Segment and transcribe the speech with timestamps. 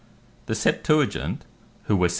[0.47, 1.45] The Septuagint,
[1.83, 2.09] who were 70.